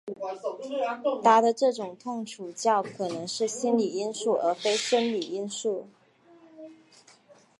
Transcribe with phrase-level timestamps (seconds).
[1.23, 5.85] 他的这种痛楚较可能是心理因素而非生理因素。